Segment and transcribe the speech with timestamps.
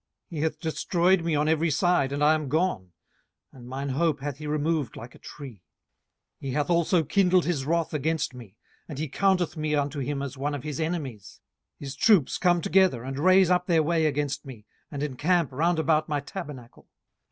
[0.31, 2.91] 18:019:010 He hath destroyed me on every side, and I am gone:
[3.51, 5.57] and mine hope hath he removed like a tree.
[6.41, 8.57] 18:019:011 He hath also kindled his wrath against me,
[8.89, 11.39] and he counteth me unto him as one of his enemies.
[11.75, 15.77] 18:019:012 His troops come together, and raise up their way against me, and encamp round
[15.77, 16.89] about my tabernacle.